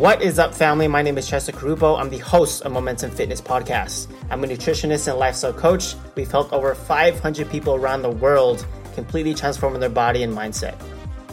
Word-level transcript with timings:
What 0.00 0.22
is 0.22 0.38
up, 0.38 0.54
family? 0.54 0.88
My 0.88 1.02
name 1.02 1.18
is 1.18 1.28
Chester 1.28 1.52
Carupo. 1.52 2.00
I'm 2.00 2.08
the 2.08 2.16
host 2.16 2.62
of 2.62 2.72
Momentum 2.72 3.10
Fitness 3.10 3.42
Podcast. 3.42 4.10
I'm 4.30 4.42
a 4.42 4.46
nutritionist 4.46 5.06
and 5.08 5.18
lifestyle 5.18 5.52
coach. 5.52 5.94
We've 6.14 6.30
helped 6.30 6.54
over 6.54 6.74
500 6.74 7.50
people 7.50 7.74
around 7.74 8.00
the 8.00 8.08
world 8.08 8.66
completely 8.94 9.34
transforming 9.34 9.78
their 9.78 9.90
body 9.90 10.22
and 10.22 10.34
mindset. 10.34 10.74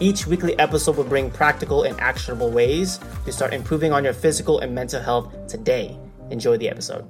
Each 0.02 0.28
weekly 0.28 0.60
episode 0.60 0.98
will 0.98 1.06
bring 1.06 1.32
practical 1.32 1.84
and 1.84 1.98
actionable 2.02 2.52
ways 2.52 3.00
to 3.24 3.32
start 3.32 3.54
improving 3.54 3.94
on 3.94 4.04
your 4.04 4.12
physical 4.12 4.60
and 4.60 4.76
mental 4.76 5.02
health 5.02 5.48
today. 5.48 5.98
Enjoy 6.30 6.58
the 6.58 6.68
episode. 6.68 7.08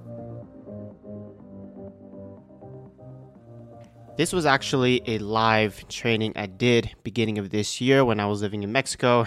This 4.16 4.32
was 4.32 4.46
actually 4.46 5.02
a 5.08 5.18
live 5.18 5.88
training 5.88 6.34
I 6.36 6.46
did 6.46 6.96
beginning 7.04 7.40
of 7.40 7.50
this 7.50 7.82
year 7.82 8.06
when 8.06 8.20
I 8.20 8.28
was 8.28 8.44
living 8.44 8.62
in 8.62 8.72
Mexico. 8.72 9.26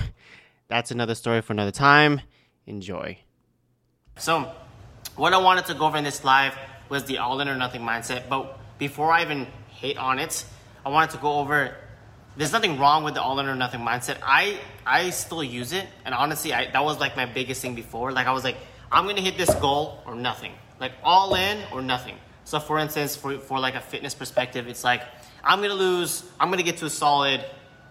That's 0.71 0.91
another 0.91 1.15
story 1.15 1.43
for 1.43 1.53
another 1.53 1.73
time. 1.73 2.23
Enjoy. 2.67 3.19
So, 4.17 4.51
what 5.17 5.35
I 5.35 5.39
wanted 5.39 5.67
to 5.67 5.75
go 5.75 5.87
over 5.87 5.99
in 5.99 6.05
this 6.05 6.25
live 6.25 6.57
was 6.89 7.05
the 7.05 7.19
all 7.19 7.41
in 7.41 7.49
or 7.49 7.57
nothing 7.57 7.83
mindset. 7.83 8.29
But 8.29 8.57
before 8.79 9.11
I 9.13 9.23
even 9.23 9.49
hit 9.69 9.99
on 9.99 10.19
it, 10.19 10.45
I 10.87 10.89
wanted 10.89 11.11
to 11.11 11.19
go 11.19 11.41
over 11.41 11.77
there's 12.37 12.53
nothing 12.53 12.79
wrong 12.79 13.03
with 13.03 13.15
the 13.15 13.23
all 13.23 13.39
in 13.41 13.47
or 13.47 13.57
nothing 13.57 13.81
mindset. 13.81 14.19
I 14.23 14.59
I 14.87 15.11
still 15.11 15.43
use 15.43 15.73
it, 15.73 15.87
and 16.05 16.15
honestly, 16.15 16.55
I, 16.55 16.71
that 16.71 16.85
was 16.85 16.99
like 17.01 17.17
my 17.17 17.27
biggest 17.27 17.61
thing 17.61 17.75
before. 17.75 18.13
Like 18.13 18.29
I 18.29 18.33
was 18.33 18.45
like, 18.45 18.57
I'm 18.93 19.07
gonna 19.07 19.21
hit 19.21 19.37
this 19.37 19.53
goal 19.57 20.03
or 20.07 20.15
nothing, 20.15 20.53
like 20.79 20.93
all 21.03 21.35
in 21.35 21.59
or 21.73 21.83
nothing. 21.83 22.17
So 22.45 22.61
for 22.61 22.79
instance, 22.79 23.17
for, 23.17 23.39
for 23.39 23.59
like 23.59 23.75
a 23.75 23.81
fitness 23.81 24.15
perspective, 24.15 24.69
it's 24.69 24.85
like 24.85 25.03
I'm 25.43 25.61
gonna 25.61 25.75
lose, 25.75 26.25
I'm 26.39 26.51
gonna 26.51 26.63
get 26.63 26.77
to 26.79 26.87
a 26.87 26.91
solid 26.91 27.45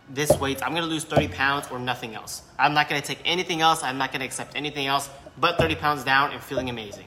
this 0.09 0.31
weight, 0.39 0.63
I'm 0.63 0.73
gonna 0.73 0.87
lose 0.87 1.03
30 1.03 1.27
pounds 1.29 1.67
or 1.71 1.79
nothing 1.79 2.15
else. 2.15 2.41
I'm 2.57 2.73
not 2.73 2.89
gonna 2.89 3.01
take 3.01 3.19
anything 3.25 3.61
else, 3.61 3.83
I'm 3.83 3.97
not 3.97 4.11
gonna 4.11 4.25
accept 4.25 4.55
anything 4.55 4.87
else 4.87 5.09
but 5.37 5.57
30 5.57 5.75
pounds 5.75 6.03
down 6.03 6.31
and 6.33 6.41
feeling 6.41 6.69
amazing. 6.69 7.05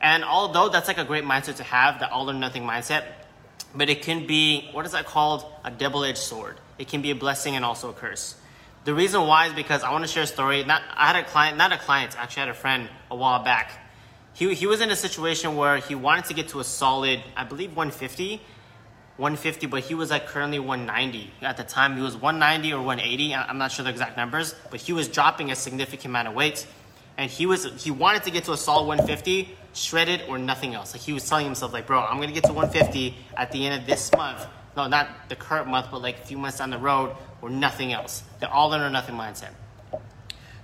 And 0.00 0.24
although 0.24 0.68
that's 0.68 0.88
like 0.88 0.98
a 0.98 1.04
great 1.04 1.24
mindset 1.24 1.56
to 1.56 1.62
have, 1.62 2.00
the 2.00 2.10
all 2.10 2.28
or 2.28 2.34
nothing 2.34 2.64
mindset, 2.64 3.04
but 3.74 3.88
it 3.88 4.02
can 4.02 4.26
be, 4.26 4.68
what 4.72 4.84
is 4.84 4.92
that 4.92 5.06
called? 5.06 5.46
A 5.64 5.70
double 5.70 6.04
edged 6.04 6.18
sword. 6.18 6.56
It 6.78 6.88
can 6.88 7.00
be 7.00 7.10
a 7.10 7.14
blessing 7.14 7.56
and 7.56 7.64
also 7.64 7.88
a 7.88 7.92
curse. 7.92 8.34
The 8.84 8.92
reason 8.92 9.26
why 9.26 9.46
is 9.46 9.54
because 9.54 9.82
I 9.82 9.92
wanna 9.92 10.08
share 10.08 10.24
a 10.24 10.26
story. 10.26 10.64
Not, 10.64 10.82
I 10.94 11.06
had 11.06 11.16
a 11.16 11.24
client, 11.24 11.56
not 11.56 11.72
a 11.72 11.78
client, 11.78 12.18
actually 12.18 12.42
I 12.42 12.46
had 12.46 12.54
a 12.54 12.58
friend 12.58 12.88
a 13.10 13.16
while 13.16 13.42
back 13.42 13.70
he, 14.34 14.54
he 14.54 14.66
was 14.66 14.80
in 14.80 14.90
a 14.90 14.96
situation 14.96 15.56
where 15.56 15.76
he 15.76 15.94
wanted 15.94 16.24
to 16.26 16.34
get 16.34 16.48
to 16.48 16.60
a 16.60 16.64
solid, 16.64 17.22
I 17.36 17.44
believe 17.44 17.76
150, 17.76 18.40
150, 19.18 19.66
but 19.66 19.82
he 19.82 19.94
was 19.94 20.10
like 20.10 20.26
currently 20.26 20.58
190. 20.58 21.30
At 21.42 21.56
the 21.56 21.64
time, 21.64 21.96
he 21.96 22.02
was 22.02 22.16
190 22.16 22.72
or 22.72 22.82
180. 22.82 23.34
I'm 23.34 23.58
not 23.58 23.70
sure 23.70 23.84
the 23.84 23.90
exact 23.90 24.16
numbers, 24.16 24.54
but 24.70 24.80
he 24.80 24.92
was 24.92 25.08
dropping 25.08 25.50
a 25.50 25.56
significant 25.56 26.06
amount 26.06 26.28
of 26.28 26.34
weight. 26.34 26.66
And 27.18 27.30
he 27.30 27.44
was 27.44 27.64
he 27.82 27.90
wanted 27.90 28.22
to 28.24 28.30
get 28.30 28.44
to 28.44 28.52
a 28.52 28.56
solid 28.56 28.86
150, 28.86 29.54
shredded 29.74 30.22
or 30.28 30.38
nothing 30.38 30.74
else. 30.74 30.94
Like 30.94 31.02
he 31.02 31.12
was 31.12 31.28
telling 31.28 31.44
himself, 31.44 31.72
like, 31.72 31.86
bro, 31.86 32.00
I'm 32.00 32.18
gonna 32.20 32.32
get 32.32 32.44
to 32.44 32.52
150 32.52 33.14
at 33.36 33.52
the 33.52 33.66
end 33.66 33.80
of 33.80 33.86
this 33.86 34.10
month. 34.12 34.46
No, 34.76 34.88
not 34.88 35.28
the 35.28 35.36
current 35.36 35.68
month, 35.68 35.88
but 35.90 36.00
like 36.00 36.18
a 36.18 36.22
few 36.22 36.38
months 36.38 36.58
down 36.58 36.70
the 36.70 36.78
road, 36.78 37.14
or 37.42 37.50
nothing 37.50 37.92
else. 37.92 38.22
The 38.40 38.50
all 38.50 38.72
in 38.72 38.80
or 38.80 38.88
nothing 38.88 39.14
mindset. 39.14 39.50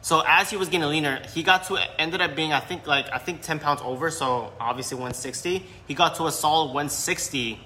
So 0.00 0.22
as 0.26 0.48
he 0.48 0.56
was 0.56 0.68
getting 0.68 0.88
leaner, 0.88 1.20
he 1.34 1.42
got 1.42 1.64
to 1.64 2.00
ended 2.00 2.22
up 2.22 2.34
being 2.34 2.52
I 2.52 2.60
think 2.60 2.86
like 2.86 3.12
I 3.12 3.18
think 3.18 3.42
10 3.42 3.58
pounds 3.58 3.82
over, 3.84 4.10
so 4.10 4.52
obviously 4.58 4.94
160. 4.94 5.66
He 5.86 5.94
got 5.94 6.14
to 6.14 6.26
a 6.26 6.32
solid 6.32 6.68
160, 6.68 7.60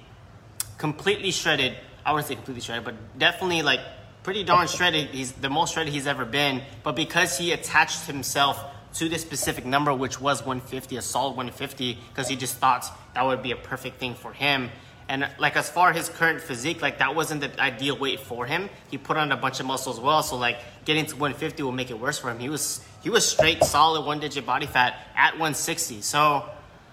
completely 0.83 1.31
shredded. 1.31 1.77
I 2.05 2.11
wouldn't 2.11 2.27
say 2.27 2.35
completely 2.35 2.61
shredded, 2.61 2.85
but 2.85 2.97
definitely 3.17 3.63
like 3.63 3.79
pretty 4.25 4.43
darn 4.43 4.67
shredded. 4.67 5.11
He's 5.11 5.31
the 5.31 5.49
most 5.49 5.75
shredded 5.75 5.93
he's 5.93 6.09
ever 6.09 6.25
been. 6.25 6.61
But 6.83 6.97
because 6.97 7.39
he 7.39 7.53
attached 7.53 8.07
himself 8.07 8.61
to 8.95 9.09
this 9.09 9.23
specific 9.23 9.65
number, 9.65 9.95
which 9.95 10.21
was 10.21 10.41
150, 10.41 10.97
a 10.97 11.03
solid 11.03 11.37
150, 11.37 11.97
because 12.09 12.27
he 12.27 12.35
just 12.35 12.57
thought 12.57 12.85
that 13.15 13.25
would 13.25 13.45
be 13.45 13.53
a 13.53 13.57
perfect 13.57 13.99
thing 13.99 14.15
for 14.15 14.33
him. 14.33 14.71
And 15.09 15.29
like 15.39 15.57
as 15.57 15.71
far 15.71 15.91
as 15.91 15.97
his 15.97 16.09
current 16.09 16.41
physique, 16.41 16.83
like 16.83 16.99
that 16.99 17.15
wasn't 17.15 17.43
the 17.43 17.61
ideal 17.63 17.97
weight 17.97 18.19
for 18.19 18.45
him. 18.45 18.69
He 18.91 18.99
put 18.99 19.17
on 19.17 19.31
a 19.31 19.37
bunch 19.37 19.61
of 19.61 19.67
muscle 19.67 19.93
as 19.93 20.01
well, 20.01 20.25
so 20.25 20.35
like 20.37 20.59
getting 20.85 21.07
to 21.07 21.15
150 21.15 21.63
will 21.63 21.71
make 21.71 21.93
it 21.93 22.01
worse 22.01 22.19
for 22.19 22.29
him. 22.29 22.41
He 22.41 22.49
was 22.49 22.85
he 23.05 23.11
was 23.11 23.25
straight 23.25 23.63
solid 23.63 24.05
one 24.05 24.19
digit 24.19 24.45
body 24.45 24.67
fat 24.67 24.95
at 25.15 25.35
160. 25.35 26.01
So 26.01 26.49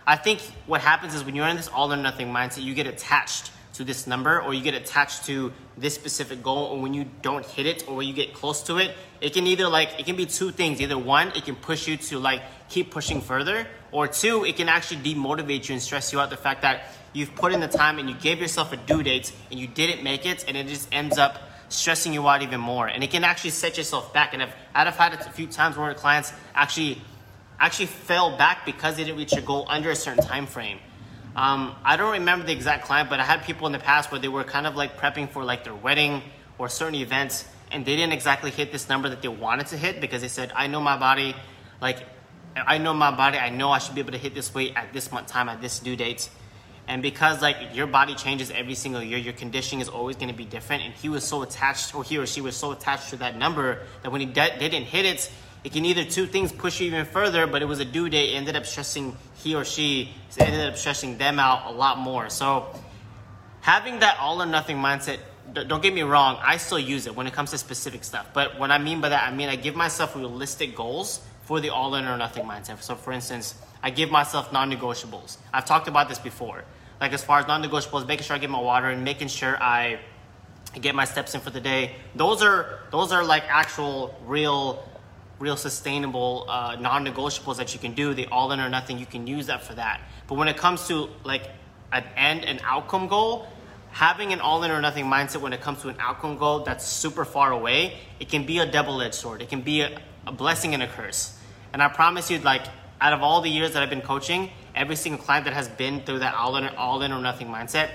I 0.05 0.15
think 0.15 0.41
what 0.67 0.81
happens 0.81 1.15
is 1.15 1.23
when 1.23 1.35
you're 1.35 1.47
in 1.47 1.57
this 1.57 1.69
all 1.69 1.91
or 1.91 1.97
nothing 1.97 2.27
mindset, 2.27 2.61
you 2.61 2.75
get 2.75 2.85
attached 2.85 3.49
to 3.79 3.85
this 3.85 4.05
number 4.05 4.41
or 4.41 4.53
you 4.53 4.61
get 4.61 4.73
attached 4.73 5.25
to 5.25 5.53
this 5.77 5.95
specific 5.95 6.43
goal 6.43 6.65
or 6.65 6.81
when 6.81 6.93
you 6.93 7.05
don't 7.21 7.45
hit 7.45 7.65
it 7.65 7.87
or 7.87 7.95
when 7.95 8.05
you 8.05 8.13
get 8.13 8.33
close 8.33 8.61
to 8.61 8.77
it 8.77 8.93
it 9.21 9.33
can 9.33 9.47
either 9.47 9.69
like 9.69 9.97
it 9.97 10.05
can 10.05 10.17
be 10.17 10.25
two 10.25 10.51
things. 10.51 10.81
Either 10.81 10.97
one 10.97 11.29
it 11.29 11.45
can 11.45 11.55
push 11.55 11.87
you 11.87 11.95
to 11.95 12.19
like 12.19 12.41
keep 12.67 12.91
pushing 12.91 13.21
further 13.21 13.65
or 13.93 14.05
two 14.05 14.43
it 14.43 14.57
can 14.57 14.67
actually 14.67 14.99
demotivate 14.99 15.69
you 15.69 15.73
and 15.73 15.81
stress 15.81 16.11
you 16.11 16.19
out 16.19 16.29
the 16.29 16.35
fact 16.35 16.61
that 16.61 16.91
you've 17.13 17.33
put 17.35 17.53
in 17.53 17.61
the 17.61 17.69
time 17.69 17.99
and 17.99 18.09
you 18.09 18.15
gave 18.15 18.41
yourself 18.41 18.73
a 18.73 18.77
due 18.77 19.01
date 19.01 19.31
and 19.49 19.57
you 19.57 19.65
didn't 19.65 20.03
make 20.03 20.25
it 20.25 20.43
and 20.49 20.57
it 20.57 20.67
just 20.67 20.89
ends 20.91 21.17
up 21.17 21.39
stressing 21.69 22.13
you 22.13 22.27
out 22.27 22.41
even 22.41 22.59
more. 22.59 22.85
And 22.85 23.01
it 23.01 23.11
can 23.11 23.23
actually 23.23 23.51
set 23.51 23.77
yourself 23.77 24.11
back. 24.11 24.33
And 24.33 24.43
I've, 24.43 24.53
I've 24.75 24.97
had 24.97 25.13
it 25.13 25.21
a 25.21 25.31
few 25.31 25.47
times 25.47 25.77
where 25.77 25.93
clients 25.93 26.33
actually 26.53 27.01
actually 27.61 27.85
fell 27.85 28.35
back 28.37 28.65
because 28.65 28.97
they 28.97 29.05
didn't 29.05 29.19
reach 29.19 29.33
a 29.33 29.41
goal 29.41 29.65
under 29.69 29.89
a 29.89 29.95
certain 29.95 30.23
time 30.23 30.47
frame 30.47 30.79
um, 31.39 31.73
I 31.85 31.95
don't 31.95 32.11
remember 32.11 32.45
the 32.45 32.51
exact 32.51 32.83
client, 32.83 33.09
but 33.09 33.21
I 33.21 33.23
had 33.23 33.43
people 33.43 33.65
in 33.65 33.71
the 33.71 33.79
past 33.79 34.11
where 34.11 34.19
they 34.19 34.27
were 34.27 34.43
kind 34.43 34.67
of 34.67 34.75
like 34.75 34.97
prepping 34.97 35.29
for 35.29 35.45
like 35.45 35.63
their 35.63 35.73
wedding 35.73 36.21
or 36.57 36.67
certain 36.67 36.95
events, 36.95 37.45
and 37.71 37.85
they 37.85 37.95
didn't 37.95 38.11
exactly 38.11 38.51
hit 38.51 38.73
this 38.73 38.89
number 38.89 39.07
that 39.07 39.21
they 39.21 39.29
wanted 39.29 39.67
to 39.67 39.77
hit 39.77 40.01
because 40.01 40.21
they 40.21 40.27
said, 40.27 40.51
"I 40.53 40.67
know 40.67 40.81
my 40.81 40.97
body, 40.97 41.33
like 41.79 41.99
I 42.57 42.77
know 42.77 42.93
my 42.93 43.15
body. 43.15 43.37
I 43.37 43.51
know 43.51 43.71
I 43.71 43.77
should 43.77 43.95
be 43.95 44.01
able 44.01 44.11
to 44.11 44.17
hit 44.17 44.35
this 44.35 44.53
weight 44.53 44.73
at 44.75 44.91
this 44.91 45.13
month 45.13 45.27
time 45.27 45.47
at 45.47 45.61
this 45.61 45.79
due 45.79 45.95
date." 45.95 46.29
And 46.89 47.01
because 47.01 47.41
like 47.41 47.55
your 47.73 47.87
body 47.87 48.15
changes 48.15 48.51
every 48.51 48.75
single 48.75 49.01
year, 49.01 49.17
your 49.17 49.31
conditioning 49.31 49.79
is 49.79 49.87
always 49.87 50.17
going 50.17 50.27
to 50.27 50.35
be 50.35 50.43
different. 50.43 50.83
And 50.83 50.93
he 50.93 51.07
was 51.07 51.23
so 51.23 51.41
attached, 51.41 51.95
or 51.95 52.03
he 52.03 52.17
or 52.17 52.25
she 52.25 52.41
was 52.41 52.57
so 52.57 52.73
attached 52.73 53.11
to 53.11 53.15
that 53.17 53.37
number 53.37 53.83
that 54.03 54.11
when 54.11 54.19
he 54.19 54.27
de- 54.27 54.59
didn't 54.59 54.83
hit 54.83 55.05
it, 55.05 55.31
it 55.63 55.73
can 55.73 55.85
either 55.85 56.03
two 56.05 56.25
things 56.25 56.51
push 56.51 56.79
you 56.79 56.87
even 56.87 57.05
further, 57.05 57.45
but 57.45 57.61
it 57.61 57.65
was 57.65 57.79
a 57.79 57.85
due 57.85 58.09
date, 58.09 58.33
ended 58.33 58.55
up 58.55 58.65
stressing 58.65 59.15
he 59.35 59.55
or 59.55 59.65
she, 59.65 60.11
ended 60.37 60.67
up 60.67 60.77
stressing 60.77 61.17
them 61.17 61.39
out 61.39 61.67
a 61.67 61.71
lot 61.71 61.97
more. 61.97 62.29
So 62.29 62.67
having 63.61 63.99
that 63.99 64.17
all 64.19 64.41
or 64.41 64.45
nothing 64.45 64.77
mindset, 64.77 65.19
don't 65.53 65.81
get 65.81 65.93
me 65.93 66.03
wrong, 66.03 66.37
I 66.41 66.57
still 66.57 66.79
use 66.79 67.07
it 67.07 67.15
when 67.15 67.27
it 67.27 67.33
comes 67.33 67.51
to 67.51 67.57
specific 67.57 68.03
stuff. 68.03 68.27
But 68.33 68.59
what 68.59 68.71
I 68.71 68.77
mean 68.77 69.01
by 69.01 69.09
that, 69.09 69.23
I 69.23 69.35
mean 69.35 69.49
I 69.49 69.55
give 69.55 69.75
myself 69.75 70.15
realistic 70.15 70.75
goals 70.75 71.21
for 71.43 71.59
the 71.59 71.69
all 71.69 71.95
in 71.95 72.05
or 72.05 72.17
nothing 72.17 72.45
mindset. 72.45 72.81
So 72.81 72.95
for 72.95 73.11
instance, 73.11 73.55
I 73.81 73.89
give 73.89 74.11
myself 74.11 74.53
non-negotiables. 74.53 75.37
I've 75.53 75.65
talked 75.65 75.87
about 75.87 76.07
this 76.07 76.19
before. 76.19 76.63
Like 77.01 77.13
as 77.13 77.23
far 77.23 77.39
as 77.39 77.47
non-negotiables, 77.47 78.07
making 78.07 78.25
sure 78.25 78.35
I 78.35 78.39
get 78.39 78.49
my 78.49 78.59
water 78.59 78.87
and 78.87 79.03
making 79.03 79.29
sure 79.29 79.61
I 79.61 79.99
get 80.79 80.95
my 80.95 81.05
steps 81.05 81.33
in 81.33 81.41
for 81.41 81.49
the 81.49 81.61
day. 81.61 81.95
Those 82.15 82.43
are 82.43 82.81
those 82.91 83.11
are 83.11 83.23
like 83.23 83.43
actual 83.49 84.15
real 84.25 84.83
real 85.39 85.55
sustainable 85.55 86.45
uh, 86.49 86.75
non-negotiables 86.79 87.57
that 87.57 87.73
you 87.73 87.79
can 87.79 87.93
do 87.93 88.13
the 88.13 88.27
all 88.27 88.51
in 88.51 88.59
or 88.59 88.69
nothing 88.69 88.99
you 88.99 89.05
can 89.05 89.25
use 89.25 89.47
that 89.47 89.63
for 89.63 89.73
that. 89.73 90.01
But 90.27 90.35
when 90.35 90.47
it 90.47 90.57
comes 90.57 90.87
to 90.87 91.09
like 91.23 91.49
an 91.91 92.03
end 92.15 92.45
and 92.45 92.61
outcome 92.63 93.07
goal 93.07 93.47
having 93.91 94.33
an 94.33 94.39
all 94.39 94.63
in 94.63 94.71
or 94.71 94.81
nothing 94.81 95.05
mindset 95.05 95.41
when 95.41 95.53
it 95.53 95.61
comes 95.61 95.81
to 95.81 95.89
an 95.89 95.95
outcome 95.99 96.37
goal 96.37 96.59
that's 96.59 96.85
super 96.85 97.25
far 97.25 97.51
away 97.51 97.97
it 98.19 98.29
can 98.29 98.45
be 98.45 98.59
a 98.59 98.65
double-edged 98.65 99.15
sword. 99.15 99.41
It 99.41 99.49
can 99.49 99.61
be 99.61 99.81
a, 99.81 99.99
a 100.27 100.31
blessing 100.31 100.73
and 100.73 100.83
a 100.83 100.87
curse. 100.87 101.37
And 101.73 101.81
i 101.81 101.87
promise 101.87 102.29
you 102.29 102.39
like 102.39 102.63
out 103.01 103.13
of 103.13 103.21
all 103.21 103.41
the 103.41 103.49
years 103.49 103.73
that 103.73 103.83
i've 103.83 103.89
been 103.89 104.01
coaching 104.01 104.49
every 104.75 104.95
single 104.95 105.23
client 105.23 105.45
that 105.45 105.53
has 105.53 105.67
been 105.67 106.01
through 106.01 106.19
that 106.19 106.35
all 106.35 106.55
in, 106.57 106.65
all 106.75 107.01
in 107.01 107.11
or 107.11 107.21
nothing 107.21 107.47
mindset 107.47 107.89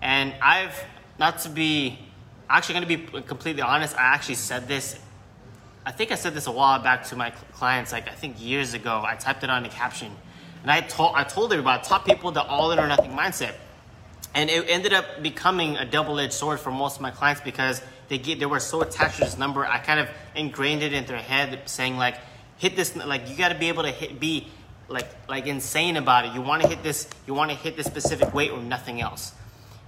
and 0.00 0.32
i've 0.40 0.82
not 1.18 1.40
to 1.40 1.48
be 1.48 1.98
actually 2.48 2.74
going 2.74 2.88
to 2.88 2.96
be 2.96 3.22
completely 3.22 3.62
honest 3.62 3.96
i 3.96 4.02
actually 4.02 4.34
said 4.34 4.66
this 4.68 4.98
I 5.86 5.92
think 5.92 6.10
I 6.10 6.16
said 6.16 6.34
this 6.34 6.48
a 6.48 6.50
while 6.50 6.82
back 6.82 7.04
to 7.04 7.16
my 7.16 7.30
clients, 7.52 7.92
like 7.92 8.08
I 8.08 8.12
think 8.12 8.42
years 8.42 8.74
ago. 8.74 9.04
I 9.06 9.14
typed 9.14 9.44
it 9.44 9.50
on 9.50 9.62
the 9.62 9.68
caption, 9.68 10.10
and 10.62 10.70
I 10.70 10.80
told 10.80 11.12
I 11.14 11.22
told 11.22 11.52
everybody, 11.52 11.80
top 11.84 12.04
people 12.04 12.32
the 12.32 12.42
all 12.42 12.72
in 12.72 12.80
or 12.80 12.88
nothing 12.88 13.12
mindset, 13.12 13.54
and 14.34 14.50
it 14.50 14.68
ended 14.68 14.92
up 14.92 15.22
becoming 15.22 15.76
a 15.76 15.84
double 15.84 16.18
edged 16.18 16.32
sword 16.32 16.58
for 16.58 16.72
most 16.72 16.96
of 16.96 17.02
my 17.02 17.12
clients 17.12 17.40
because 17.40 17.80
they 18.08 18.18
get 18.18 18.40
they 18.40 18.46
were 18.46 18.58
so 18.58 18.82
attached 18.82 19.18
to 19.18 19.24
this 19.24 19.38
number. 19.38 19.64
I 19.64 19.78
kind 19.78 20.00
of 20.00 20.08
ingrained 20.34 20.82
it 20.82 20.92
into 20.92 21.12
their 21.12 21.22
head, 21.22 21.62
saying 21.66 21.96
like, 21.96 22.16
hit 22.56 22.74
this, 22.74 22.96
like 22.96 23.30
you 23.30 23.36
got 23.36 23.50
to 23.50 23.58
be 23.58 23.68
able 23.68 23.84
to 23.84 23.92
hit 23.92 24.18
be 24.18 24.48
like 24.88 25.06
like 25.28 25.46
insane 25.46 25.96
about 25.96 26.26
it. 26.26 26.34
You 26.34 26.42
want 26.42 26.62
to 26.62 26.68
hit 26.68 26.82
this, 26.82 27.08
you 27.28 27.34
want 27.34 27.52
to 27.52 27.56
hit 27.56 27.76
this 27.76 27.86
specific 27.86 28.34
weight 28.34 28.50
or 28.50 28.60
nothing 28.60 29.00
else. 29.00 29.34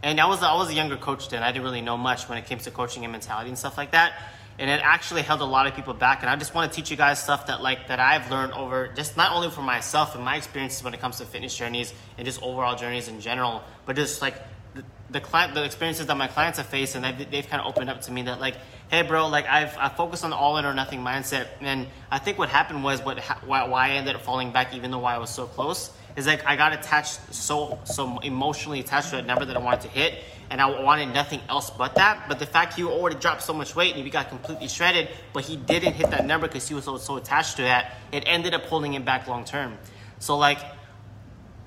And 0.04 0.20
I 0.20 0.26
was 0.26 0.44
I 0.44 0.54
was 0.54 0.70
a 0.70 0.74
younger 0.74 0.96
coach 0.96 1.28
then. 1.28 1.42
I 1.42 1.50
didn't 1.50 1.64
really 1.64 1.80
know 1.80 1.96
much 1.96 2.28
when 2.28 2.38
it 2.38 2.46
came 2.46 2.58
to 2.58 2.70
coaching 2.70 3.02
and 3.02 3.10
mentality 3.10 3.48
and 3.48 3.58
stuff 3.58 3.76
like 3.76 3.90
that 3.90 4.12
and 4.58 4.68
it 4.68 4.80
actually 4.82 5.22
held 5.22 5.40
a 5.40 5.44
lot 5.44 5.66
of 5.66 5.74
people 5.74 5.94
back. 5.94 6.20
And 6.22 6.30
i 6.30 6.36
just 6.36 6.54
want 6.54 6.70
to 6.70 6.76
teach 6.76 6.90
you 6.90 6.96
guys 6.96 7.22
stuff 7.22 7.46
that 7.46 7.62
like 7.62 7.88
that 7.88 8.00
i've 8.00 8.30
learned 8.30 8.52
over 8.52 8.88
just 8.88 9.16
not 9.16 9.32
only 9.32 9.50
for 9.50 9.62
myself 9.62 10.14
and 10.14 10.24
my 10.24 10.36
experiences 10.36 10.82
when 10.82 10.94
it 10.94 11.00
comes 11.00 11.18
to 11.18 11.24
fitness 11.24 11.56
journeys 11.56 11.92
and 12.16 12.26
just 12.26 12.42
overall 12.42 12.76
journeys 12.76 13.08
in 13.08 13.20
general 13.20 13.62
but 13.86 13.96
just 13.96 14.20
like 14.22 14.34
the, 14.74 14.84
the 15.10 15.20
client 15.20 15.54
the 15.54 15.64
experiences 15.64 16.06
that 16.06 16.16
my 16.16 16.28
clients 16.28 16.58
have 16.58 16.66
faced 16.66 16.94
and 16.94 17.04
they've, 17.04 17.30
they've 17.30 17.48
kind 17.48 17.60
of 17.60 17.68
opened 17.68 17.88
up 17.90 18.00
to 18.02 18.12
me 18.12 18.22
that 18.22 18.40
like 18.40 18.56
hey, 18.90 19.02
bro, 19.02 19.28
like 19.28 19.46
I've 19.46 19.76
I 19.78 19.88
focused 19.88 20.24
on 20.24 20.30
the 20.30 20.36
all 20.36 20.56
in 20.56 20.64
or 20.64 20.74
nothing 20.74 21.00
mindset, 21.00 21.46
and 21.60 21.86
I 22.10 22.18
think 22.18 22.38
what 22.38 22.48
happened 22.48 22.82
was 22.82 23.02
what 23.02 23.18
why, 23.44 23.66
why 23.68 23.88
I 23.88 23.90
ended 23.92 24.16
up 24.16 24.22
falling 24.22 24.52
back, 24.52 24.74
even 24.74 24.90
though 24.90 24.98
why 24.98 25.14
I 25.14 25.18
was 25.18 25.30
so 25.30 25.46
close, 25.46 25.90
is 26.16 26.26
like 26.26 26.44
I 26.46 26.56
got 26.56 26.72
attached 26.72 27.34
so 27.34 27.78
so 27.84 28.18
emotionally 28.20 28.80
attached 28.80 29.10
to 29.10 29.18
a 29.18 29.22
number 29.22 29.44
that 29.44 29.56
I 29.56 29.60
wanted 29.60 29.82
to 29.82 29.88
hit, 29.88 30.24
and 30.50 30.60
I 30.60 30.82
wanted 30.82 31.12
nothing 31.12 31.40
else 31.48 31.70
but 31.70 31.94
that. 31.96 32.28
But 32.28 32.38
the 32.38 32.46
fact 32.46 32.74
he 32.74 32.84
already 32.84 33.16
dropped 33.16 33.42
so 33.42 33.52
much 33.52 33.74
weight 33.76 33.94
and 33.94 34.04
he 34.04 34.10
got 34.10 34.28
completely 34.28 34.68
shredded, 34.68 35.08
but 35.32 35.44
he 35.44 35.56
didn't 35.56 35.94
hit 35.94 36.10
that 36.10 36.24
number 36.24 36.46
because 36.46 36.68
he 36.68 36.74
was 36.74 36.84
so 36.84 36.96
so 36.96 37.16
attached 37.16 37.56
to 37.56 37.62
that, 37.62 37.94
it 38.12 38.24
ended 38.26 38.54
up 38.54 38.64
holding 38.64 38.94
him 38.94 39.04
back 39.04 39.26
long 39.28 39.44
term. 39.44 39.76
So 40.18 40.36
like 40.36 40.60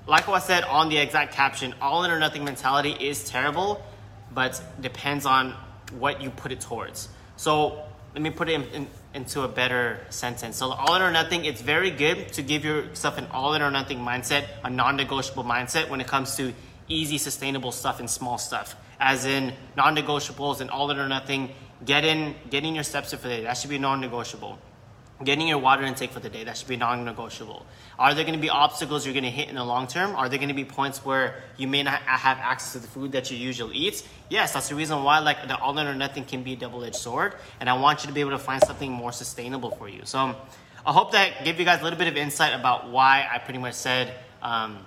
like 0.06 0.28
I 0.28 0.38
said 0.40 0.64
on 0.64 0.88
the 0.88 0.98
exact 0.98 1.34
caption, 1.34 1.74
all 1.80 2.04
in 2.04 2.10
or 2.10 2.18
nothing 2.18 2.44
mentality 2.44 2.90
is 2.92 3.24
terrible, 3.28 3.84
but 4.32 4.60
depends 4.80 5.26
on 5.26 5.54
what 5.98 6.20
you 6.20 6.30
put 6.30 6.52
it 6.52 6.60
towards. 6.60 7.08
So 7.36 7.82
let 8.14 8.22
me 8.22 8.30
put 8.30 8.48
it 8.48 8.54
in, 8.54 8.62
in, 8.68 8.86
into 9.14 9.42
a 9.42 9.48
better 9.48 10.00
sentence. 10.10 10.56
So 10.56 10.70
all 10.72 10.94
in 10.96 11.02
or 11.02 11.10
nothing, 11.10 11.44
it's 11.44 11.60
very 11.60 11.90
good 11.90 12.32
to 12.34 12.42
give 12.42 12.64
yourself 12.64 13.18
an 13.18 13.26
all 13.30 13.54
in 13.54 13.62
or 13.62 13.70
nothing 13.70 13.98
mindset, 13.98 14.46
a 14.64 14.70
non-negotiable 14.70 15.44
mindset 15.44 15.88
when 15.88 16.00
it 16.00 16.06
comes 16.06 16.36
to 16.36 16.52
easy, 16.92 17.18
sustainable 17.18 17.72
stuff 17.72 18.00
and 18.00 18.08
small 18.08 18.38
stuff. 18.38 18.76
As 19.00 19.24
in 19.24 19.52
non-negotiables 19.76 20.60
and 20.60 20.70
all 20.70 20.90
in 20.90 20.98
or 20.98 21.08
nothing, 21.08 21.50
get 21.84 22.04
in, 22.04 22.34
getting 22.50 22.74
your 22.74 22.84
steps 22.84 23.12
in 23.12 23.18
for 23.18 23.28
the 23.28 23.36
day. 23.36 23.42
That 23.44 23.54
should 23.54 23.70
be 23.70 23.78
non-negotiable. 23.78 24.58
Getting 25.24 25.46
your 25.46 25.58
water 25.58 25.84
intake 25.84 26.10
for 26.10 26.20
the 26.20 26.28
day. 26.28 26.44
That 26.44 26.56
should 26.56 26.68
be 26.68 26.76
non-negotiable. 26.76 27.64
Are 27.98 28.14
there 28.14 28.24
going 28.24 28.34
to 28.34 28.40
be 28.40 28.50
obstacles 28.50 29.06
you're 29.06 29.14
going 29.14 29.24
to 29.24 29.30
hit 29.30 29.48
in 29.48 29.54
the 29.54 29.64
long 29.64 29.86
term? 29.86 30.16
Are 30.16 30.28
there 30.28 30.38
going 30.38 30.48
to 30.48 30.54
be 30.54 30.64
points 30.64 31.04
where 31.04 31.42
you 31.56 31.68
may 31.68 31.82
not 31.82 32.00
have 32.02 32.38
access 32.38 32.72
to 32.72 32.78
the 32.80 32.88
food 32.88 33.12
that 33.12 33.30
you 33.30 33.36
usually 33.36 33.76
eat 33.76 34.06
yes 34.32 34.54
that's 34.54 34.70
the 34.70 34.74
reason 34.74 35.02
why 35.04 35.18
like 35.18 35.46
the 35.46 35.56
all 35.58 35.78
in 35.78 35.86
or 35.86 35.94
nothing 35.94 36.24
can 36.24 36.42
be 36.42 36.54
a 36.54 36.56
double-edged 36.56 36.96
sword 36.96 37.34
and 37.60 37.68
i 37.68 37.74
want 37.74 38.02
you 38.02 38.08
to 38.08 38.14
be 38.14 38.20
able 38.20 38.30
to 38.30 38.38
find 38.38 38.62
something 38.64 38.90
more 38.90 39.12
sustainable 39.12 39.70
for 39.70 39.88
you. 39.88 40.00
So 40.04 40.34
i 40.86 40.92
hope 40.92 41.12
that 41.12 41.44
gave 41.44 41.58
you 41.58 41.66
guys 41.66 41.80
a 41.80 41.84
little 41.84 41.98
bit 41.98 42.08
of 42.08 42.16
insight 42.16 42.58
about 42.58 42.90
why 42.90 43.28
i 43.30 43.38
pretty 43.38 43.58
much 43.58 43.74
said 43.74 44.14
um, 44.42 44.78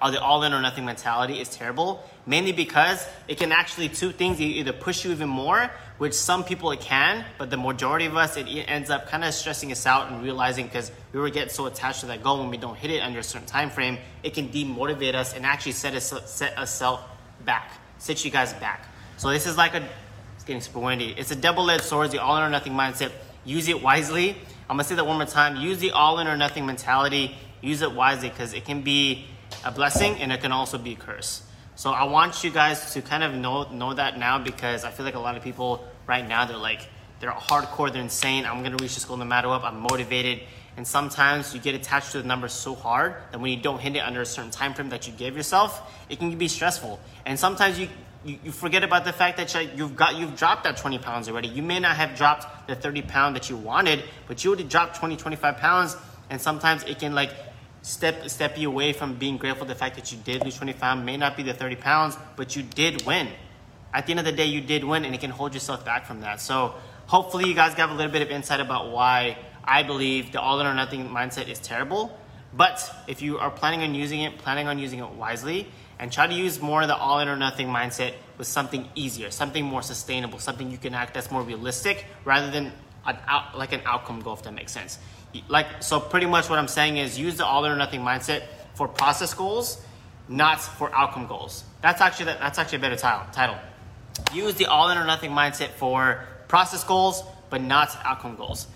the 0.00 0.20
all 0.20 0.42
in 0.42 0.52
or 0.52 0.60
nothing 0.60 0.84
mentality 0.84 1.40
is 1.40 1.48
terrible 1.48 2.04
mainly 2.26 2.52
because 2.52 3.06
it 3.26 3.38
can 3.38 3.52
actually 3.52 3.88
two 3.88 4.12
things 4.12 4.40
either 4.40 4.72
push 4.72 5.04
you 5.04 5.10
even 5.10 5.28
more 5.28 5.70
which 5.98 6.14
some 6.14 6.44
people 6.44 6.70
it 6.70 6.80
can 6.80 7.24
but 7.38 7.50
the 7.50 7.56
majority 7.56 8.06
of 8.06 8.16
us 8.16 8.36
it 8.36 8.46
ends 8.46 8.90
up 8.90 9.08
kind 9.08 9.24
of 9.24 9.34
stressing 9.34 9.72
us 9.72 9.86
out 9.86 10.10
and 10.10 10.22
realizing 10.22 10.66
because 10.66 10.92
we 11.12 11.20
were 11.20 11.30
getting 11.30 11.48
so 11.48 11.66
attached 11.66 12.00
to 12.00 12.06
that 12.06 12.22
goal 12.22 12.38
when 12.38 12.50
we 12.50 12.56
don't 12.56 12.76
hit 12.76 12.90
it 12.90 13.00
under 13.00 13.18
a 13.18 13.24
certain 13.24 13.46
time 13.46 13.70
frame 13.70 13.98
it 14.22 14.34
can 14.34 14.48
demotivate 14.48 15.14
us 15.14 15.34
and 15.34 15.44
actually 15.44 15.72
set 15.72 15.94
us 15.94 16.12
set 16.26 16.56
us 16.58 16.82
back 17.44 17.72
set 17.98 18.24
you 18.24 18.30
guys 18.30 18.52
back. 18.54 18.86
So 19.16 19.30
this 19.30 19.46
is 19.46 19.56
like 19.56 19.74
a 19.74 19.86
it's 20.34 20.44
getting 20.44 20.62
super 20.62 20.78
windy. 20.78 21.14
It's 21.16 21.30
a 21.30 21.36
double-edged 21.36 21.84
sword 21.84 22.10
the 22.12 22.22
all 22.22 22.36
in 22.36 22.42
or 22.42 22.48
nothing 22.48 22.72
mindset. 22.72 23.10
Use 23.44 23.68
it 23.68 23.82
wisely. 23.82 24.30
I'm 24.70 24.76
gonna 24.76 24.84
say 24.84 24.94
that 24.94 25.06
one 25.06 25.16
more 25.16 25.26
time. 25.26 25.56
Use 25.56 25.78
the 25.78 25.90
all 25.90 26.18
in 26.20 26.28
or 26.28 26.36
nothing 26.36 26.64
mentality. 26.64 27.36
Use 27.60 27.82
it 27.82 27.92
wisely 27.92 28.28
because 28.28 28.54
it 28.54 28.64
can 28.64 28.82
be 28.82 29.26
a 29.64 29.70
blessing 29.70 30.16
and 30.20 30.32
it 30.32 30.40
can 30.40 30.52
also 30.52 30.78
be 30.78 30.92
a 30.92 30.96
curse. 30.96 31.42
So 31.74 31.90
I 31.90 32.04
want 32.04 32.42
you 32.42 32.50
guys 32.50 32.92
to 32.94 33.02
kind 33.02 33.22
of 33.22 33.34
know 33.34 33.70
know 33.70 33.94
that 33.94 34.18
now 34.18 34.38
because 34.38 34.84
I 34.84 34.90
feel 34.90 35.04
like 35.04 35.14
a 35.14 35.20
lot 35.20 35.36
of 35.36 35.44
people 35.44 35.84
right 36.06 36.26
now 36.26 36.44
they're 36.44 36.56
like 36.56 36.88
they're 37.20 37.30
hardcore, 37.30 37.92
they're 37.92 38.02
insane. 38.02 38.46
I'm 38.46 38.62
gonna 38.62 38.76
reach 38.80 38.94
this 38.94 39.04
goal 39.04 39.16
no 39.16 39.24
matter 39.24 39.48
what. 39.48 39.64
I'm 39.64 39.80
motivated, 39.80 40.42
and 40.76 40.86
sometimes 40.86 41.54
you 41.54 41.60
get 41.60 41.74
attached 41.74 42.12
to 42.12 42.22
the 42.22 42.26
numbers 42.26 42.52
so 42.52 42.74
hard 42.74 43.16
that 43.32 43.40
when 43.40 43.50
you 43.52 43.60
don't 43.60 43.80
hit 43.80 43.96
it 43.96 44.00
under 44.00 44.20
a 44.20 44.26
certain 44.26 44.50
time 44.50 44.74
frame 44.74 44.88
that 44.90 45.06
you 45.06 45.12
gave 45.12 45.36
yourself, 45.36 45.94
it 46.08 46.18
can 46.18 46.36
be 46.36 46.48
stressful. 46.48 47.00
And 47.26 47.38
sometimes 47.38 47.78
you 47.78 47.88
you, 48.24 48.38
you 48.44 48.52
forget 48.52 48.82
about 48.82 49.04
the 49.04 49.12
fact 49.12 49.36
that 49.36 49.76
you've 49.76 49.96
got 49.96 50.16
you've 50.16 50.36
dropped 50.36 50.64
that 50.64 50.76
20 50.76 50.98
pounds 50.98 51.28
already. 51.28 51.48
You 51.48 51.62
may 51.62 51.78
not 51.78 51.96
have 51.96 52.16
dropped 52.16 52.66
the 52.66 52.74
30 52.74 53.02
pound 53.02 53.36
that 53.36 53.48
you 53.48 53.56
wanted, 53.56 54.02
but 54.26 54.44
you 54.44 54.50
already 54.50 54.64
dropped 54.64 54.96
20, 54.96 55.16
25 55.16 55.56
pounds. 55.56 55.96
And 56.30 56.40
sometimes 56.40 56.82
it 56.84 56.98
can 56.98 57.14
like 57.14 57.32
step 57.88 58.28
step 58.28 58.58
you 58.58 58.68
away 58.68 58.92
from 58.92 59.14
being 59.14 59.38
grateful 59.38 59.66
the 59.66 59.74
fact 59.74 59.96
that 59.96 60.12
you 60.12 60.18
did 60.18 60.44
lose 60.44 60.56
20 60.56 60.74
pounds 60.74 61.04
may 61.04 61.16
not 61.16 61.36
be 61.36 61.42
the 61.42 61.54
30 61.54 61.76
pounds 61.76 62.16
but 62.36 62.54
you 62.54 62.62
did 62.62 63.04
win. 63.06 63.28
At 63.94 64.06
the 64.06 64.12
end 64.12 64.20
of 64.20 64.26
the 64.26 64.32
day 64.32 64.44
you 64.46 64.60
did 64.60 64.84
win 64.84 65.04
and 65.04 65.14
it 65.14 65.20
can 65.20 65.30
hold 65.30 65.54
yourself 65.54 65.84
back 65.84 66.04
from 66.04 66.20
that. 66.20 66.40
So 66.40 66.74
hopefully 67.06 67.48
you 67.48 67.54
guys 67.54 67.74
got 67.74 67.88
a 67.88 67.94
little 67.94 68.12
bit 68.12 68.22
of 68.22 68.30
insight 68.30 68.60
about 68.60 68.90
why 68.90 69.38
i 69.64 69.82
believe 69.82 70.32
the 70.32 70.40
all 70.40 70.60
in 70.60 70.66
or 70.66 70.74
nothing 70.74 71.08
mindset 71.08 71.48
is 71.48 71.58
terrible. 71.58 72.16
But 72.54 72.94
if 73.06 73.20
you 73.22 73.38
are 73.38 73.50
planning 73.50 73.82
on 73.82 73.94
using 73.94 74.20
it 74.20 74.38
planning 74.38 74.68
on 74.68 74.78
using 74.78 74.98
it 74.98 75.08
wisely 75.10 75.66
and 75.98 76.12
try 76.12 76.26
to 76.26 76.34
use 76.34 76.60
more 76.60 76.82
of 76.82 76.88
the 76.88 76.96
all 76.96 77.20
in 77.20 77.28
or 77.28 77.36
nothing 77.36 77.68
mindset 77.68 78.14
with 78.36 78.46
something 78.46 78.88
easier 78.94 79.30
something 79.30 79.64
more 79.64 79.82
sustainable 79.82 80.38
something 80.38 80.70
you 80.70 80.78
can 80.78 80.94
act 80.94 81.12
that's 81.14 81.30
more 81.30 81.42
realistic 81.42 82.06
rather 82.24 82.50
than 82.50 82.72
an 83.06 83.16
out, 83.26 83.58
like 83.58 83.72
an 83.72 83.80
outcome 83.84 84.20
goal 84.20 84.34
if 84.34 84.42
that 84.42 84.54
makes 84.54 84.72
sense 84.72 84.98
like 85.48 85.82
so 85.82 86.00
pretty 86.00 86.26
much 86.26 86.48
what 86.48 86.58
i'm 86.58 86.68
saying 86.68 86.96
is 86.96 87.18
use 87.18 87.36
the 87.36 87.44
all 87.44 87.64
or 87.66 87.76
nothing 87.76 88.00
mindset 88.00 88.42
for 88.74 88.88
process 88.88 89.34
goals 89.34 89.82
not 90.28 90.60
for 90.60 90.94
outcome 90.94 91.26
goals. 91.26 91.64
That's 91.80 92.00
actually 92.00 92.26
that's 92.26 92.58
actually 92.58 92.78
a 92.78 92.80
better 92.80 92.96
title 92.96 93.26
title. 93.32 93.56
Use 94.32 94.54
the 94.54 94.66
all 94.66 94.90
or 94.90 95.04
nothing 95.04 95.30
mindset 95.30 95.68
for 95.70 96.24
process 96.48 96.84
goals 96.84 97.22
but 97.50 97.62
not 97.62 97.96
outcome 98.04 98.36
goals. 98.36 98.66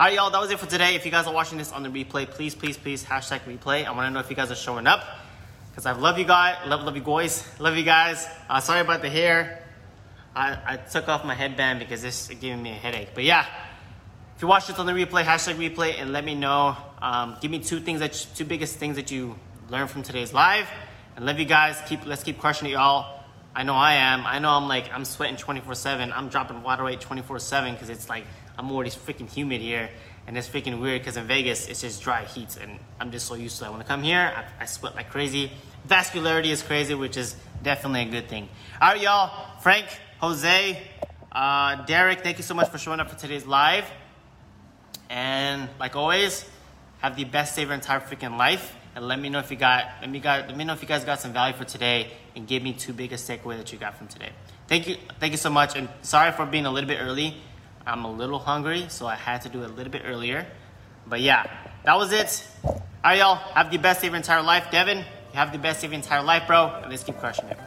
All 0.00 0.06
right 0.06 0.14
y'all 0.14 0.30
that 0.30 0.40
was 0.40 0.50
it 0.50 0.58
for 0.58 0.66
today. 0.66 0.94
If 0.94 1.04
you 1.04 1.10
guys 1.10 1.26
are 1.26 1.34
watching 1.34 1.58
this 1.58 1.72
on 1.72 1.82
the 1.82 1.88
replay 1.88 2.28
please 2.28 2.54
please 2.54 2.76
please 2.76 3.04
hashtag 3.04 3.40
replay. 3.40 3.84
I 3.84 3.90
want 3.92 4.06
to 4.06 4.10
know 4.10 4.20
if 4.20 4.30
you 4.30 4.36
guys 4.36 4.50
are 4.50 4.56
showing 4.56 4.86
up 4.86 5.04
because 5.70 5.86
i 5.86 5.92
love 5.92 6.18
you 6.18 6.24
guys 6.24 6.56
love 6.66 6.82
love 6.82 6.96
you 6.96 7.02
boys 7.02 7.46
love 7.58 7.76
you 7.76 7.84
guys. 7.84 8.26
Uh, 8.48 8.60
sorry 8.60 8.80
about 8.80 9.02
the 9.02 9.10
hair. 9.10 9.64
I, 10.34 10.58
I 10.66 10.76
took 10.76 11.08
off 11.08 11.24
my 11.24 11.34
headband 11.34 11.80
because 11.80 12.02
this 12.02 12.30
is 12.30 12.36
giving 12.38 12.62
me 12.62 12.70
a 12.70 12.74
headache 12.74 13.10
but 13.14 13.24
yeah 13.24 13.46
if 14.38 14.42
you 14.42 14.46
watch 14.46 14.68
this 14.68 14.78
on 14.78 14.86
the 14.86 14.92
replay, 14.92 15.24
hashtag 15.24 15.56
replay, 15.56 16.00
and 16.00 16.12
let 16.12 16.24
me 16.24 16.36
know. 16.36 16.76
Um, 17.02 17.36
give 17.40 17.50
me 17.50 17.58
two 17.58 17.80
things 17.80 17.98
that 17.98 18.12
two 18.36 18.44
biggest 18.44 18.76
things 18.76 18.94
that 18.94 19.10
you 19.10 19.34
learned 19.68 19.90
from 19.90 20.04
today's 20.04 20.32
live, 20.32 20.68
and 21.16 21.26
love 21.26 21.40
you 21.40 21.44
guys. 21.44 21.76
Keep 21.88 22.06
let's 22.06 22.22
keep 22.22 22.38
crushing 22.38 22.68
it, 22.68 22.74
y'all. 22.74 23.24
I 23.52 23.64
know 23.64 23.74
I 23.74 23.94
am. 23.94 24.24
I 24.24 24.38
know 24.38 24.50
I'm 24.50 24.68
like 24.68 24.92
I'm 24.92 25.04
sweating 25.04 25.34
24/7. 25.34 26.12
I'm 26.16 26.28
dropping 26.28 26.62
water 26.62 26.84
weight 26.84 27.00
24/7 27.00 27.72
because 27.72 27.90
it's 27.90 28.08
like 28.08 28.26
I'm 28.56 28.70
already 28.70 28.90
freaking 28.90 29.28
humid 29.28 29.60
here, 29.60 29.90
and 30.28 30.38
it's 30.38 30.48
freaking 30.48 30.80
weird 30.80 31.00
because 31.00 31.16
in 31.16 31.26
Vegas 31.26 31.66
it's 31.66 31.80
just 31.80 32.00
dry 32.00 32.22
heat, 32.22 32.56
and 32.62 32.78
I'm 33.00 33.10
just 33.10 33.26
so 33.26 33.34
used 33.34 33.56
to 33.56 33.64
that. 33.64 33.72
When 33.72 33.80
I 33.80 33.84
come 33.84 34.04
here, 34.04 34.32
I, 34.36 34.62
I 34.62 34.66
sweat 34.66 34.94
like 34.94 35.10
crazy. 35.10 35.50
Vascularity 35.88 36.52
is 36.52 36.62
crazy, 36.62 36.94
which 36.94 37.16
is 37.16 37.34
definitely 37.64 38.02
a 38.02 38.20
good 38.20 38.28
thing. 38.28 38.48
All 38.80 38.92
right, 38.92 39.02
y'all. 39.02 39.58
Frank, 39.62 39.86
Jose, 40.20 40.80
uh, 41.32 41.84
Derek, 41.86 42.20
thank 42.20 42.38
you 42.38 42.44
so 42.44 42.54
much 42.54 42.68
for 42.68 42.78
showing 42.78 43.00
up 43.00 43.10
for 43.10 43.18
today's 43.18 43.44
live. 43.44 43.84
And 45.08 45.68
like 45.80 45.96
always, 45.96 46.44
have 46.98 47.16
the 47.16 47.24
best 47.24 47.56
day 47.56 47.62
of 47.62 47.68
your 47.68 47.74
entire 47.74 48.00
freaking 48.00 48.36
life. 48.36 48.74
And 48.94 49.06
let 49.06 49.20
me 49.20 49.28
know 49.28 49.38
if 49.38 49.50
you 49.50 49.56
got 49.56 49.86
let 50.00 50.10
me 50.10 50.18
got 50.18 50.48
let 50.48 50.56
me 50.56 50.64
know 50.64 50.72
if 50.72 50.82
you 50.82 50.88
guys 50.88 51.04
got 51.04 51.20
some 51.20 51.32
value 51.32 51.56
for 51.56 51.64
today 51.64 52.10
and 52.34 52.46
give 52.46 52.62
me 52.62 52.72
two 52.72 52.92
biggest 52.92 53.28
takeaway 53.28 53.56
that 53.56 53.72
you 53.72 53.78
got 53.78 53.96
from 53.96 54.08
today. 54.08 54.30
Thank 54.66 54.88
you, 54.88 54.96
thank 55.20 55.32
you 55.32 55.38
so 55.38 55.50
much. 55.50 55.76
And 55.76 55.88
sorry 56.02 56.32
for 56.32 56.44
being 56.44 56.66
a 56.66 56.70
little 56.70 56.88
bit 56.88 56.98
early. 57.00 57.36
I'm 57.86 58.04
a 58.04 58.12
little 58.12 58.38
hungry, 58.38 58.86
so 58.88 59.06
I 59.06 59.14
had 59.14 59.42
to 59.42 59.48
do 59.48 59.62
it 59.62 59.70
a 59.70 59.72
little 59.72 59.92
bit 59.92 60.02
earlier. 60.04 60.46
But 61.06 61.20
yeah, 61.20 61.46
that 61.84 61.96
was 61.96 62.12
it. 62.12 62.46
All 62.64 62.82
right, 63.02 63.18
y'all. 63.18 63.36
Have 63.36 63.70
the 63.70 63.78
best 63.78 64.02
day 64.02 64.08
of 64.08 64.12
your 64.12 64.18
entire 64.18 64.42
life, 64.42 64.70
Devin. 64.70 64.98
You 64.98 65.04
have 65.34 65.52
the 65.52 65.58
best 65.58 65.80
day 65.80 65.86
of 65.86 65.92
your 65.92 66.00
entire 66.00 66.22
life, 66.22 66.46
bro. 66.46 66.66
And 66.82 66.90
let's 66.90 67.04
keep 67.04 67.18
crushing 67.18 67.46
it. 67.46 67.58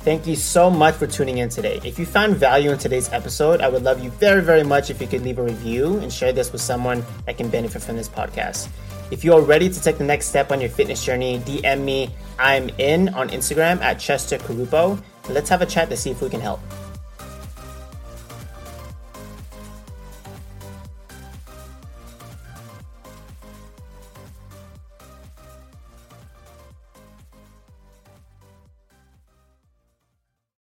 Thank 0.00 0.26
you 0.26 0.36
so 0.36 0.70
much 0.70 0.94
for 0.94 1.06
tuning 1.06 1.38
in 1.38 1.48
today. 1.48 1.80
If 1.84 1.98
you 1.98 2.06
found 2.06 2.36
value 2.36 2.70
in 2.70 2.78
today's 2.78 3.12
episode, 3.12 3.60
I 3.60 3.68
would 3.68 3.82
love 3.82 4.02
you 4.02 4.10
very, 4.10 4.42
very 4.42 4.62
much 4.62 4.90
if 4.90 5.00
you 5.00 5.08
could 5.08 5.22
leave 5.22 5.38
a 5.38 5.42
review 5.42 5.98
and 5.98 6.12
share 6.12 6.32
this 6.32 6.52
with 6.52 6.60
someone 6.60 7.04
that 7.26 7.36
can 7.36 7.48
benefit 7.48 7.82
from 7.82 7.96
this 7.96 8.08
podcast. 8.08 8.68
If 9.10 9.24
you 9.24 9.34
are 9.34 9.40
ready 9.40 9.68
to 9.68 9.82
take 9.82 9.98
the 9.98 10.04
next 10.04 10.26
step 10.26 10.52
on 10.52 10.60
your 10.60 10.70
fitness 10.70 11.04
journey, 11.04 11.40
DM 11.40 11.82
me. 11.82 12.10
I'm 12.38 12.68
in 12.78 13.08
on 13.10 13.28
Instagram 13.30 13.80
at 13.80 13.98
Chester 13.98 14.38
Carupo. 14.38 15.02
Let's 15.28 15.48
have 15.48 15.62
a 15.62 15.66
chat 15.66 15.90
to 15.90 15.96
see 15.96 16.10
if 16.10 16.22
we 16.22 16.30
can 16.30 16.40
help. 16.40 16.60